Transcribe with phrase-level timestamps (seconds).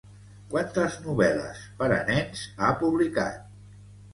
[0.53, 3.45] Quantes novel·les per a nens ha publicat?